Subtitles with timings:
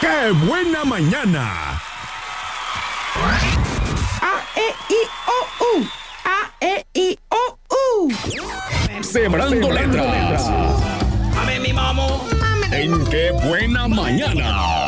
[0.00, 1.78] ¡Qué buena mañana!
[4.22, 5.86] A, E, I, O, U.
[6.24, 9.02] A, E, I, O, U.
[9.02, 10.48] Sembrando letras.
[11.34, 12.26] Mame mi mamo.
[12.72, 14.79] En qué buena mañana.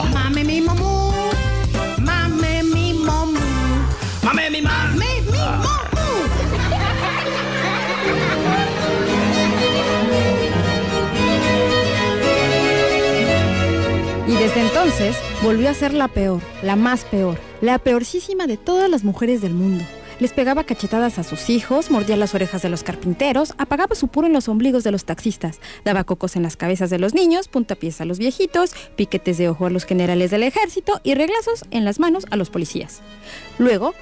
[14.55, 19.03] Desde entonces volvió a ser la peor, la más peor, la peorcísima de todas las
[19.03, 19.83] mujeres del mundo.
[20.21, 24.27] Les pegaba cachetadas a sus hijos, mordía las orejas de los carpinteros, apagaba su puro
[24.27, 28.03] en los ombligos de los taxistas, daba cocos en las cabezas de los niños, puntapiés
[28.03, 31.99] a los viejitos, piquetes de ojo a los generales del ejército y reglazos en las
[31.99, 33.01] manos a los policías.
[33.59, 33.95] Luego,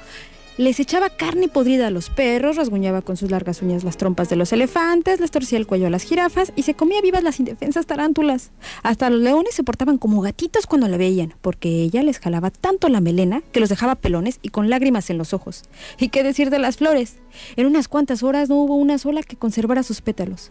[0.61, 4.37] les echaba carne podrida a los perros, rasguñaba con sus largas uñas las trompas de
[4.37, 7.87] los elefantes, les torcía el cuello a las jirafas y se comía vivas las indefensas
[7.87, 8.51] tarántulas.
[8.83, 12.91] Hasta los leones se portaban como gatitos cuando la veían, porque ella les jalaba tanto
[12.91, 15.63] la melena que los dejaba pelones y con lágrimas en los ojos.
[15.99, 17.17] ¿Y qué decir de las flores?
[17.57, 20.51] En unas cuantas horas no hubo una sola que conservara sus pétalos.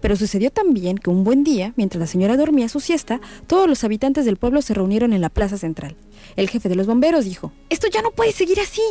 [0.00, 3.84] Pero sucedió también que un buen día, mientras la señora dormía su siesta, todos los
[3.84, 5.96] habitantes del pueblo se reunieron en la plaza central.
[6.36, 8.82] El jefe de los bomberos dijo, Esto ya no puede seguir así.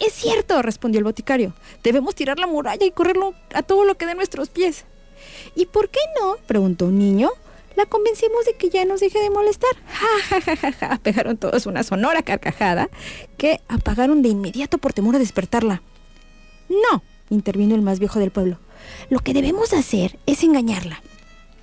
[0.00, 1.54] Es cierto, respondió el boticario.
[1.82, 4.84] Debemos tirar la muralla y correrlo a todo lo que dé nuestros pies.
[5.54, 6.36] ¿Y por qué no?
[6.46, 7.30] preguntó un niño.
[7.76, 9.70] La convencimos de que ya nos deje de molestar.
[9.86, 11.00] Ja, ja, ja, ja, ja.
[11.02, 12.88] Pegaron todos una sonora carcajada
[13.36, 15.82] que apagaron de inmediato por temor a despertarla.
[16.68, 18.58] No, intervino el más viejo del pueblo.
[19.10, 21.02] Lo que debemos hacer es engañarla.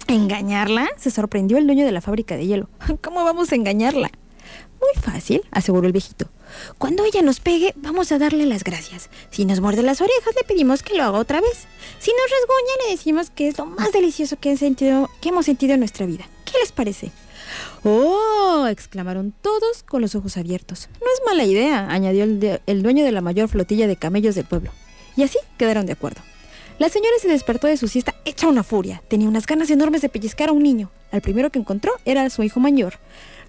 [0.07, 0.89] ¿Engañarla?
[0.97, 2.69] Se sorprendió el dueño de la fábrica de hielo.
[3.01, 4.11] ¿Cómo vamos a engañarla?
[4.79, 6.25] Muy fácil, aseguró el viejito.
[6.79, 9.09] Cuando ella nos pegue, vamos a darle las gracias.
[9.29, 11.65] Si nos muerde las orejas, le pedimos que lo haga otra vez.
[11.99, 15.45] Si nos rasguña, le decimos que es lo más delicioso que, han sentido, que hemos
[15.45, 16.27] sentido en nuestra vida.
[16.45, 17.11] ¿Qué les parece?
[17.83, 18.65] ¡Oh!
[18.69, 20.89] exclamaron todos con los ojos abiertos.
[20.99, 24.35] No es mala idea, añadió el, de- el dueño de la mayor flotilla de camellos
[24.35, 24.71] del pueblo.
[25.15, 26.21] Y así quedaron de acuerdo.
[26.79, 29.03] La señora se despertó de su siesta hecha una furia.
[29.07, 30.89] Tenía unas ganas enormes de pellizcar a un niño.
[31.11, 32.95] Al primero que encontró era su hijo mayor.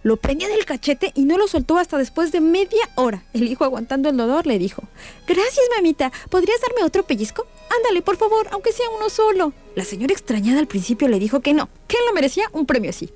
[0.02, 3.22] Lo prendía del cachete y no lo soltó hasta después de media hora.
[3.32, 4.82] El hijo, aguantando el dolor, le dijo:
[5.26, 6.12] Gracias, mamita.
[6.28, 7.46] ¿Podrías darme otro pellizco?
[7.74, 9.52] Ándale, por favor, aunque sea uno solo.
[9.76, 12.90] La señora extrañada al principio le dijo que no, que él no merecía un premio
[12.90, 13.10] así.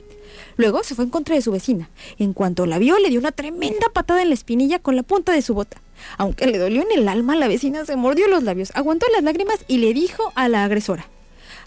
[0.57, 1.91] Luego se fue en contra de su vecina.
[2.19, 5.33] En cuanto la vio, le dio una tremenda patada en la espinilla con la punta
[5.33, 5.83] de su bota.
[6.19, 9.65] Aunque le dolió en el alma, la vecina se mordió los labios, aguantó las lágrimas
[9.69, 11.07] y le dijo a la agresora: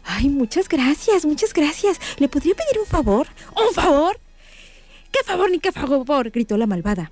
[0.03, 2.00] Ay, muchas gracias, muchas gracias.
[2.17, 3.28] ¿Le podría pedir un favor?
[3.56, 4.19] ¿Un favor?
[5.12, 6.31] ¿Qué favor ni qué favor?
[6.31, 7.12] gritó la malvada.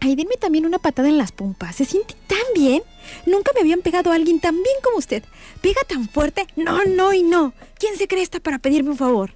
[0.00, 1.76] Ay, denme también una patada en las pompas.
[1.76, 2.82] ¿Se siente tan bien?
[3.24, 5.24] Nunca me habían pegado a alguien tan bien como usted.
[5.62, 6.46] ¿Pega tan fuerte?
[6.54, 7.54] No, no y no.
[7.78, 9.32] ¿Quién se cree esta para pedirme un favor?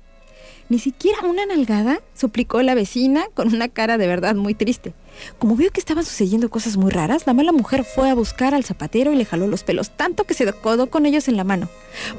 [0.70, 4.94] Ni siquiera una nalgada, suplicó la vecina con una cara de verdad muy triste.
[5.40, 8.62] Como vio que estaban sucediendo cosas muy raras, la mala mujer fue a buscar al
[8.62, 11.68] zapatero y le jaló los pelos tanto que se codó con ellos en la mano.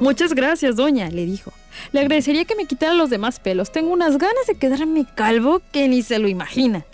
[0.00, 1.50] Muchas gracias, doña, le dijo.
[1.92, 3.72] Le agradecería que me quitara los demás pelos.
[3.72, 6.84] Tengo unas ganas de quedarme calvo que ni se lo imagina.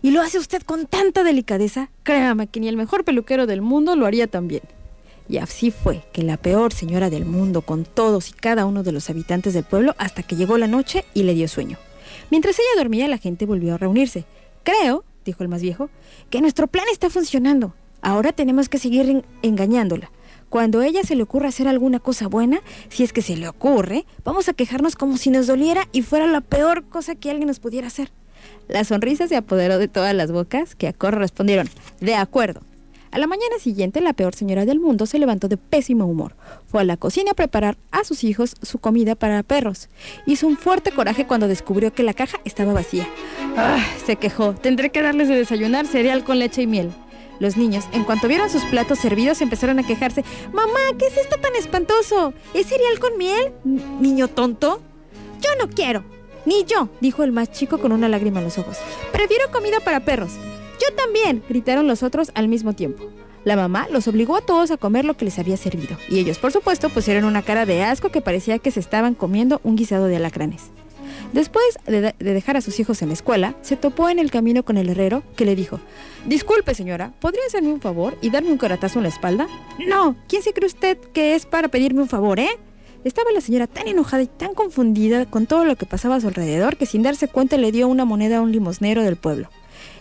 [0.00, 3.96] Y lo hace usted con tanta delicadeza, créame que ni el mejor peluquero del mundo
[3.96, 4.62] lo haría tan bien.
[5.28, 8.92] Y así fue que la peor señora del mundo con todos y cada uno de
[8.92, 11.78] los habitantes del pueblo hasta que llegó la noche y le dio sueño.
[12.30, 14.24] Mientras ella dormía, la gente volvió a reunirse.
[14.64, 15.88] Creo, dijo el más viejo,
[16.30, 17.74] que nuestro plan está funcionando.
[18.02, 20.10] Ahora tenemos que seguir en- engañándola.
[20.50, 22.60] Cuando a ella se le ocurra hacer alguna cosa buena,
[22.90, 26.26] si es que se le ocurre, vamos a quejarnos como si nos doliera y fuera
[26.26, 28.12] la peor cosa que alguien nos pudiera hacer.
[28.68, 31.68] La sonrisa se apoderó de todas las bocas, que a corro respondieron,
[32.00, 32.60] de acuerdo.
[33.14, 36.34] A la mañana siguiente, la peor señora del mundo se levantó de pésimo humor.
[36.66, 39.88] Fue a la cocina a preparar a sus hijos su comida para perros.
[40.26, 43.06] Hizo un fuerte coraje cuando descubrió que la caja estaba vacía.
[43.56, 43.78] ¡Ah!
[44.04, 44.54] Se quejó.
[44.54, 46.90] Tendré que darles de desayunar cereal con leche y miel.
[47.38, 50.24] Los niños, en cuanto vieron sus platos servidos, empezaron a quejarse.
[50.52, 52.34] Mamá, ¿qué es esto tan espantoso?
[52.52, 53.52] ¿Es cereal con miel?
[54.00, 54.82] Niño tonto.
[55.40, 56.02] Yo no quiero.
[56.46, 58.78] Ni yo, dijo el más chico con una lágrima en los ojos.
[59.12, 60.32] Prefiero comida para perros.
[60.80, 63.04] Yo también, gritaron los otros al mismo tiempo.
[63.44, 66.38] La mamá los obligó a todos a comer lo que les había servido, y ellos,
[66.38, 70.06] por supuesto, pusieron una cara de asco que parecía que se estaban comiendo un guisado
[70.06, 70.70] de alacranes.
[71.34, 74.64] Después de, de dejar a sus hijos en la escuela, se topó en el camino
[74.64, 75.80] con el herrero, que le dijo,
[76.26, 79.46] Disculpe señora, ¿podría hacerme un favor y darme un caratazo en la espalda?
[79.86, 82.58] No, ¿quién se cree usted que es para pedirme un favor, eh?
[83.04, 86.28] Estaba la señora tan enojada y tan confundida con todo lo que pasaba a su
[86.28, 89.50] alrededor que sin darse cuenta le dio una moneda a un limosnero del pueblo.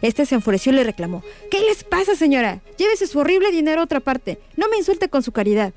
[0.02, 2.62] Este se enfureció y le reclamó, ¿Qué les pasa señora?
[2.78, 5.74] Llévese su horrible dinero a otra parte, no me insulte con su caridad.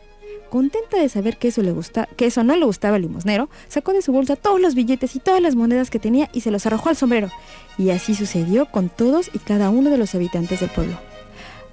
[0.50, 3.92] contenta de saber que eso, le gusta, que eso no le gustaba al limosnero, sacó
[3.92, 6.66] de su bolsa todos los billetes y todas las monedas que tenía y se los
[6.66, 7.30] arrojó al sombrero.
[7.78, 10.98] Y así sucedió con todos y cada uno de los habitantes del pueblo.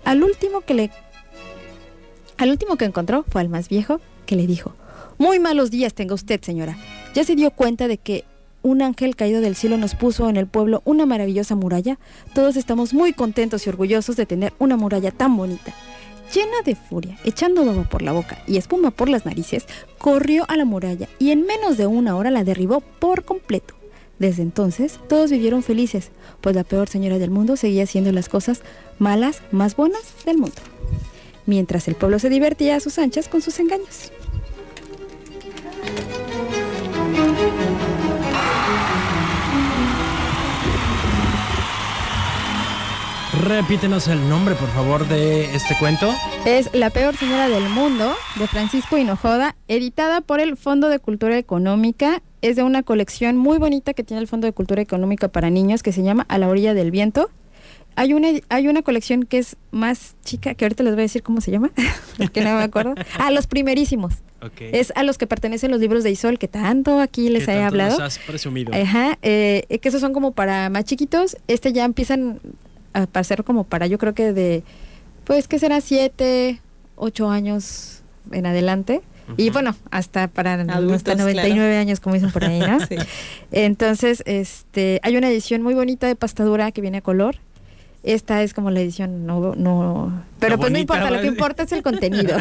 [0.06, 0.92] Al último que le
[2.38, 4.76] al último que encontró fue al más viejo, que le dijo,
[5.18, 6.78] Muy malos días tenga usted, señora.
[7.14, 8.26] ¿Ya se dio cuenta de que
[8.64, 12.00] un ángel caído del cielo nos puso en el pueblo una maravillosa muralla?
[12.34, 15.74] Todos estamos muy contentos y orgullosos de tener una muralla tan bonita.
[16.34, 19.68] Llena de furia, echando baba por la boca y espuma por las narices,
[20.00, 23.76] corrió a la muralla y en menos de una hora la derribó por completo.
[24.18, 26.12] Desde entonces, todos vivieron felices,
[26.42, 28.62] pues la peor señora del mundo seguía haciendo las cosas
[28.98, 30.62] malas más buenas del mundo
[31.46, 34.12] mientras el pueblo se divertía a sus anchas con sus engaños.
[43.44, 46.14] Repítenos el nombre, por favor, de este cuento.
[46.46, 51.38] Es La peor señora del mundo, de Francisco Hinojoda, editada por el Fondo de Cultura
[51.38, 52.22] Económica.
[52.42, 55.84] Es de una colección muy bonita que tiene el Fondo de Cultura Económica para Niños
[55.84, 57.32] que se llama A la orilla del viento.
[57.96, 61.22] Hay una, hay una colección que es más chica, que ahorita les voy a decir
[61.22, 61.72] cómo se llama,
[62.18, 62.96] porque no me acuerdo.
[63.20, 64.16] Ah, los primerísimos.
[64.42, 64.70] Okay.
[64.72, 67.92] Es a los que pertenecen los libros de Isol, que tanto aquí les he hablado.
[67.92, 68.74] Nos has presumido.
[68.74, 71.36] Ajá, eh, que esos son como para más chiquitos.
[71.48, 72.40] Este ya empiezan
[72.94, 74.64] a pasar como para, yo creo que de,
[75.24, 76.62] pues, que será siete,
[76.96, 78.02] ocho años
[78.32, 79.02] en adelante.
[79.28, 79.36] Uh -huh.
[79.38, 81.80] Y bueno, hasta para Adultos, hasta 99 claro.
[81.80, 82.80] años, como dicen por ahí, ¿no?
[82.88, 82.96] sí.
[83.52, 87.38] Entonces, este, hay una edición muy bonita de pastadura que viene a color
[88.04, 91.28] esta es como la edición no no pero la pues bonita, no importa lo que
[91.28, 92.38] importa es el contenido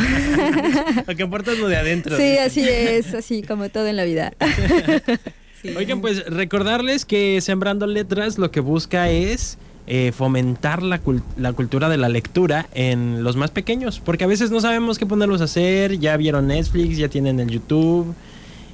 [1.07, 4.05] lo que importa es lo de adentro sí así es así como todo en la
[4.05, 4.33] vida
[5.63, 5.69] sí.
[5.77, 9.57] oigan pues recordarles que sembrando letras lo que busca es
[9.87, 14.27] eh, fomentar la, cult la, cultura de la lectura en los más pequeños porque a
[14.27, 18.15] veces no sabemos qué ponerlos a hacer ya vieron Netflix ya tienen el YouTube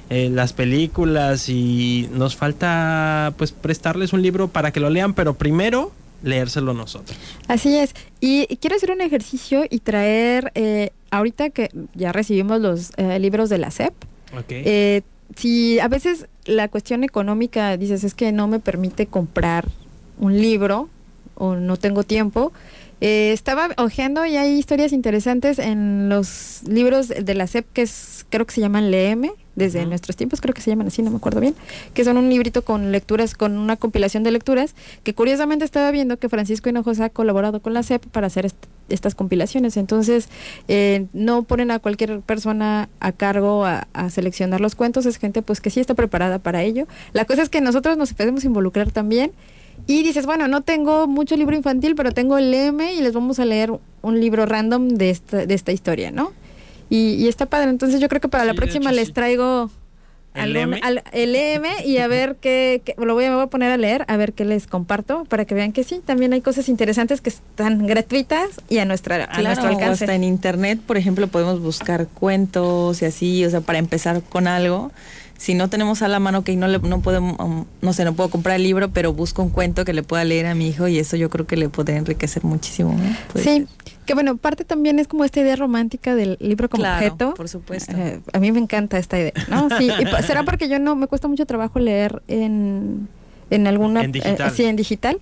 [0.09, 5.33] eh, las películas y nos falta pues prestarles un libro para que lo lean pero
[5.33, 5.91] primero
[6.23, 7.17] leérselo nosotros.
[7.47, 7.93] Así es.
[8.19, 13.49] Y, quiero hacer un ejercicio y traer, eh, ahorita que ya recibimos los eh, libros
[13.49, 13.93] de la SEP,
[14.37, 14.63] okay.
[14.65, 15.01] eh,
[15.35, 19.67] si a veces la cuestión económica dices es que no me permite comprar
[20.17, 20.89] un libro
[21.39, 22.53] o no tengo tiempo,
[23.01, 28.25] eh, estaba ojeando y hay historias interesantes en los libros de la SEP que es,
[28.29, 29.89] creo que se llaman Leeme, desde uh -huh.
[29.89, 31.55] nuestros tiempos, creo que se llaman así, no me acuerdo bien,
[31.93, 36.17] que son un librito con lecturas, con una compilación de lecturas, que curiosamente estaba viendo
[36.17, 38.57] que Francisco Hinojosa ha colaborado con la SEP para hacer est
[38.89, 39.77] estas compilaciones.
[39.77, 40.29] Entonces,
[40.67, 45.43] eh, no ponen a cualquier persona a cargo a, a, seleccionar los cuentos, es gente
[45.43, 46.87] pues que sí está preparada para ello.
[47.13, 49.31] La cosa es que nosotros nos podemos involucrar también.
[49.87, 53.39] Y dices, bueno, no tengo mucho libro infantil, pero tengo el M y les vamos
[53.39, 53.71] a leer
[54.01, 56.31] un libro random de esta, de esta historia, ¿no?
[56.89, 57.69] Y, y, está padre.
[57.69, 59.69] Entonces yo creo que para sí, la próxima hecho, les traigo
[60.33, 60.81] ¿El algún, M?
[60.83, 63.71] al, el EM y a ver qué, qué, lo voy a, me voy a poner
[63.71, 66.69] a leer, a ver qué les comparto para que vean que sí, también hay cosas
[66.69, 70.05] interesantes que están gratuitas y a, nuestra, a claro, nuestro alcance.
[70.05, 74.47] hasta en internet, por ejemplo, podemos buscar cuentos y así, o sea, para empezar con
[74.47, 74.91] algo
[75.39, 78.13] si no tenemos a la mano que no le, no podemos um, no sé no
[78.13, 80.89] puedo comprar el libro pero busco un cuento que le pueda leer a mi hijo
[80.89, 83.41] y eso yo creo que le podría enriquecer muchísimo ¿no?
[83.41, 83.67] sí ser.
[84.05, 87.47] que bueno parte también es como esta idea romántica del libro como claro, objeto por
[87.47, 90.97] supuesto eh, a mí me encanta esta idea no sí y será porque yo no
[90.97, 93.07] me cuesta mucho trabajo leer en
[93.49, 94.47] en alguna en digital.
[94.49, 95.21] Eh, sí en digital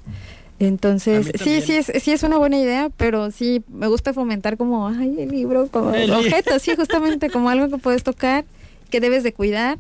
[0.60, 4.88] entonces, sí, sí es, sí es una buena idea, pero sí me gusta fomentar como,
[4.88, 8.44] ay, el libro como el objeto, sí, justamente como algo que puedes tocar,
[8.90, 9.78] que debes de cuidar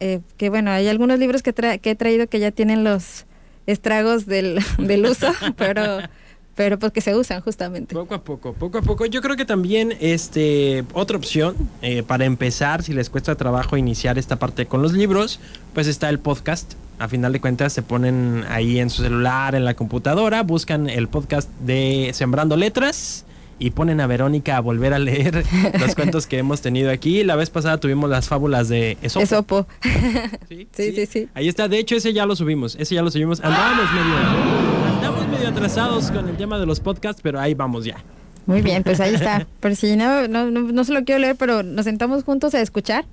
[0.00, 3.26] eh, que bueno, hay algunos libros que, que, he traído que ya tienen los
[3.66, 6.00] estragos del, del uso, pero
[6.58, 7.94] pero pues que se usan justamente.
[7.94, 9.06] Poco a poco, poco a poco.
[9.06, 14.18] Yo creo que también este otra opción eh, para empezar, si les cuesta trabajo iniciar
[14.18, 15.38] esta parte con los libros,
[15.72, 16.74] pues está el podcast.
[16.98, 21.06] A final de cuentas se ponen ahí en su celular, en la computadora, buscan el
[21.06, 23.24] podcast de Sembrando Letras
[23.58, 25.44] y ponen a Verónica a volver a leer
[25.80, 27.24] los cuentos que hemos tenido aquí.
[27.24, 29.22] La vez pasada tuvimos las fábulas de Esopo.
[29.24, 29.66] Esopo.
[29.82, 29.90] ¿Sí?
[30.48, 31.28] Sí, sí, sí, sí.
[31.34, 31.68] Ahí está.
[31.68, 32.76] De hecho, ese ya lo subimos.
[32.76, 33.40] Ese ya lo subimos.
[33.40, 37.96] Andábamos medio, andamos medio atrasados con el tema de los podcasts, pero ahí vamos ya.
[38.46, 39.46] Muy bien, pues ahí está.
[39.60, 42.60] Por si no, no, no, no se lo quiero leer, pero nos sentamos juntos a
[42.60, 43.04] escuchar.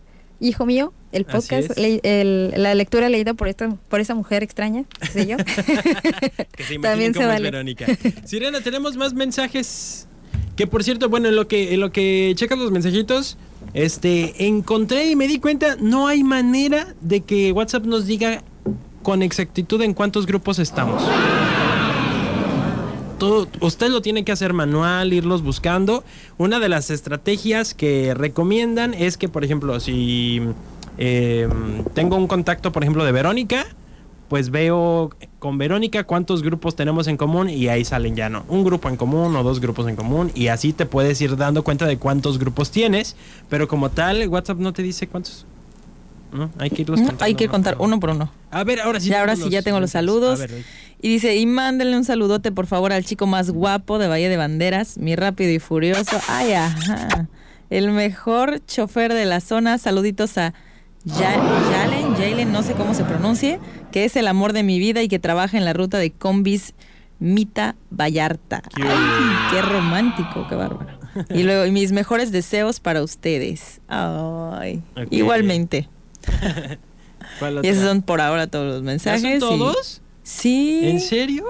[0.42, 4.84] Hijo mío, el podcast, le, el, la lectura leída por esta, por esa mujer extraña,
[5.14, 5.38] sé yo.
[5.38, 7.42] que se También se vale.
[7.50, 7.86] Verónica.
[8.26, 10.10] Sirena, tenemos más mensajes
[10.56, 13.38] que por cierto, bueno, en lo que, en lo que checas los mensajitos,
[13.74, 18.44] este, encontré y me di cuenta, no hay manera de que WhatsApp nos diga
[19.04, 21.04] con exactitud en cuántos grupos estamos.
[23.18, 26.04] todo, usted lo tiene que hacer manual, irlos buscando.
[26.38, 30.42] Una de las estrategias que recomiendan es que, por ejemplo, si
[30.98, 31.48] eh,
[31.94, 33.66] tengo un contacto, por ejemplo, de Verónica,
[34.28, 38.44] pues veo con Verónica cuántos grupos tenemos en común y ahí salen ya, ¿no?
[38.48, 41.64] Un grupo en común o dos grupos en común y así te puedes ir dando
[41.64, 43.16] cuenta de cuántos grupos tienes,
[43.50, 45.46] pero como tal, WhatsApp no te dice cuántos.
[46.34, 46.50] ¿No?
[46.58, 48.30] Hay que irlos contando, hay que contar uno por uno.
[48.52, 49.10] A ver, ahora sí.
[49.10, 50.42] Ya, ahora sí, ya tengo los saludos.
[50.42, 50.66] A ver,
[51.00, 54.36] Y dice, y mándenle un saludote por favor al chico más guapo de Valle de
[54.36, 56.20] Banderas, mi rápido y furioso.
[56.28, 57.30] Ay, ajá.
[57.70, 59.78] El mejor chofer de la zona.
[59.78, 60.54] Saluditos a
[61.06, 63.60] Yalen, Jalen, no sé cómo se pronuncie,
[63.92, 66.74] que es el amor de mi vida y que trabaja en la ruta de combis
[67.20, 68.62] Mita Vallarta.
[68.76, 70.88] Qué Ay, qué romántico, qué bárbaro.
[71.34, 73.82] Y luego, y mis mejores deseos para ustedes.
[73.88, 74.82] Ay,
[75.12, 75.88] igualmente.
[77.40, 79.22] ¿cuál Y esos son por ahora todos los ¿Ya mensajes.
[79.22, 80.02] son y- todos?
[80.24, 80.82] Sí.
[80.84, 81.46] ¿En serio?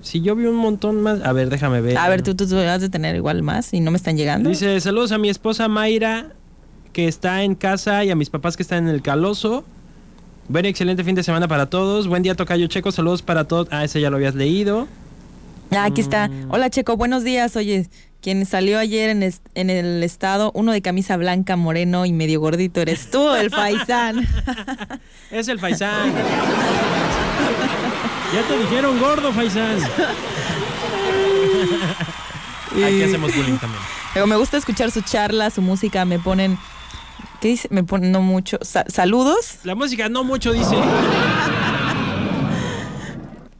[0.00, 1.22] Si yo vi un montón más.
[1.24, 1.96] A ver, déjame ver.
[1.96, 4.50] A ver, tú, tú, tú has de tener igual más y no me están llegando.
[4.50, 6.32] Dice, saludos a mi esposa Mayra,
[6.92, 9.64] que está en casa, y a mis papás que están en el Caloso.
[10.48, 12.06] Buen y excelente fin de semana para todos.
[12.08, 12.92] Buen día, Tocayo Checo.
[12.92, 13.68] Saludos para todos.
[13.70, 14.88] Ah, ese ya lo habías leído.
[15.70, 16.28] Ah, aquí está.
[16.50, 17.56] Hola, Checo, buenos días.
[17.56, 17.88] Oye,
[18.20, 22.40] quien salió ayer en, est- en el estado, uno de camisa blanca, moreno y medio
[22.40, 24.26] gordito, eres tú, el faisán.
[25.30, 26.12] Es el Faisán.
[28.34, 29.78] ya te dijeron gordo, Faisán.
[32.74, 33.82] Aquí hacemos bullying también.
[34.14, 36.58] Luego me gusta escuchar su charla, su música, me ponen...
[37.42, 37.66] ¿Qué dice?
[37.72, 38.56] Me ponen no mucho.
[38.62, 39.56] Sa- saludos.
[39.64, 40.76] La música no mucho dice.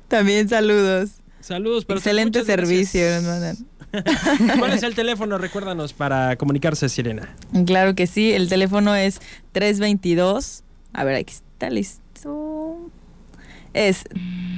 [0.07, 1.11] También saludos.
[1.41, 3.03] Saludos, pero Excelente servicio.
[3.17, 3.57] nos mandan.
[4.61, 5.37] ¿Cuál es el teléfono?
[5.37, 7.35] Recuérdanos para comunicarse, Sirena.
[7.67, 9.21] Claro que sí, el teléfono es
[9.51, 10.63] 322.
[10.93, 12.79] A ver, aquí está listo.
[13.75, 14.05] Es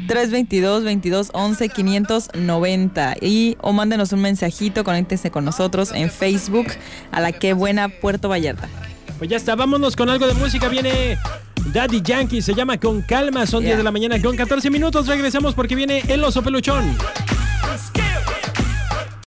[0.06, 6.66] 322 22 11 590 y o mándenos un mensajito, conéctense con nosotros en Facebook
[7.10, 8.68] a la que buena Puerto Vallarta.
[9.18, 10.68] Pues ya está, vámonos con algo de música.
[10.68, 11.18] Viene
[11.72, 13.46] Daddy Yankee, se llama Con Calma.
[13.46, 13.76] Son 10 Yeah.
[13.78, 15.06] de la mañana con 14 minutos.
[15.06, 16.96] Regresamos porque viene El Oso Peluchón.